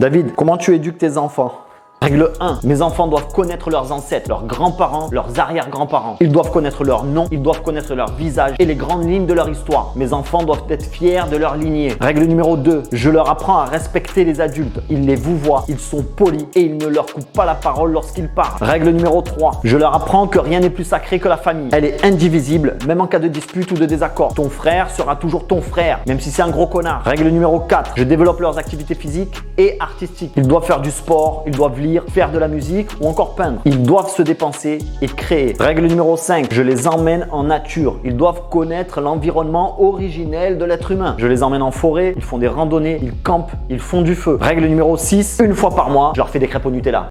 David, 0.00 0.34
comment 0.34 0.56
tu 0.56 0.74
éduques 0.74 0.96
tes 0.96 1.18
enfants? 1.18 1.62
Règle 2.02 2.32
1. 2.40 2.60
Mes 2.64 2.80
enfants 2.80 3.08
doivent 3.08 3.30
connaître 3.30 3.68
leurs 3.68 3.92
ancêtres, 3.92 4.30
leurs 4.30 4.46
grands-parents, 4.46 5.10
leurs 5.12 5.38
arrière-grands-parents. 5.38 6.16
Ils 6.22 6.32
doivent 6.32 6.50
connaître 6.50 6.82
leur 6.82 7.04
nom, 7.04 7.26
ils 7.30 7.42
doivent 7.42 7.60
connaître 7.60 7.94
leur 7.94 8.12
visage 8.12 8.54
et 8.58 8.64
les 8.64 8.74
grandes 8.74 9.04
lignes 9.04 9.26
de 9.26 9.34
leur 9.34 9.50
histoire. 9.50 9.92
Mes 9.96 10.14
enfants 10.14 10.42
doivent 10.42 10.64
être 10.70 10.86
fiers 10.86 11.24
de 11.30 11.36
leur 11.36 11.56
lignée. 11.56 11.92
Règle 12.00 12.22
numéro 12.22 12.56
2. 12.56 12.84
Je 12.90 13.10
leur 13.10 13.28
apprends 13.28 13.58
à 13.58 13.66
respecter 13.66 14.24
les 14.24 14.40
adultes. 14.40 14.80
Ils 14.88 15.04
les 15.04 15.14
vouvoient, 15.14 15.66
ils 15.68 15.78
sont 15.78 16.02
polis 16.02 16.46
et 16.54 16.62
ils 16.62 16.78
ne 16.78 16.86
leur 16.86 17.04
coupent 17.04 17.34
pas 17.34 17.44
la 17.44 17.54
parole 17.54 17.92
lorsqu'ils 17.92 18.30
parlent. 18.30 18.56
Règle 18.62 18.88
numéro 18.92 19.20
3. 19.20 19.60
Je 19.64 19.76
leur 19.76 19.94
apprends 19.94 20.26
que 20.26 20.38
rien 20.38 20.60
n'est 20.60 20.70
plus 20.70 20.84
sacré 20.84 21.18
que 21.18 21.28
la 21.28 21.36
famille. 21.36 21.68
Elle 21.70 21.84
est 21.84 22.02
indivisible, 22.02 22.78
même 22.86 23.02
en 23.02 23.08
cas 23.08 23.18
de 23.18 23.28
dispute 23.28 23.72
ou 23.72 23.74
de 23.74 23.84
désaccord. 23.84 24.32
Ton 24.32 24.48
frère 24.48 24.90
sera 24.90 25.16
toujours 25.16 25.46
ton 25.46 25.60
frère, 25.60 26.00
même 26.06 26.18
si 26.18 26.30
c'est 26.30 26.40
un 26.40 26.48
gros 26.48 26.66
connard. 26.66 27.02
Règle 27.04 27.28
numéro 27.28 27.60
4. 27.60 27.92
Je 27.96 28.04
développe 28.04 28.40
leurs 28.40 28.56
activités 28.56 28.94
physiques 28.94 29.36
et 29.58 29.76
artistiques. 29.80 30.32
Ils 30.36 30.48
doivent 30.48 30.64
faire 30.64 30.80
du 30.80 30.90
sport, 30.90 31.44
ils 31.46 31.54
doivent 31.54 31.78
lire 31.78 31.89
faire 32.08 32.30
de 32.30 32.38
la 32.38 32.48
musique 32.48 32.88
ou 33.00 33.08
encore 33.08 33.34
peindre. 33.34 33.60
Ils 33.64 33.82
doivent 33.82 34.10
se 34.10 34.22
dépenser 34.22 34.78
et 35.02 35.06
créer. 35.06 35.54
Règle 35.58 35.86
numéro 35.86 36.16
5, 36.16 36.52
je 36.52 36.62
les 36.62 36.86
emmène 36.86 37.26
en 37.30 37.44
nature. 37.44 37.98
Ils 38.04 38.16
doivent 38.16 38.42
connaître 38.50 39.00
l'environnement 39.00 39.82
originel 39.82 40.58
de 40.58 40.64
l'être 40.64 40.90
humain. 40.90 41.14
Je 41.18 41.26
les 41.26 41.42
emmène 41.42 41.62
en 41.62 41.70
forêt, 41.70 42.14
ils 42.16 42.22
font 42.22 42.38
des 42.38 42.48
randonnées, 42.48 42.98
ils 43.02 43.14
campent, 43.22 43.52
ils 43.68 43.78
font 43.78 44.02
du 44.02 44.14
feu. 44.14 44.38
Règle 44.40 44.66
numéro 44.66 44.96
6, 44.96 45.40
une 45.44 45.54
fois 45.54 45.70
par 45.70 45.90
mois, 45.90 46.12
je 46.14 46.20
leur 46.20 46.28
fais 46.28 46.38
des 46.38 46.46
crêpes 46.46 46.66
au 46.66 46.70
Nutella. 46.70 47.08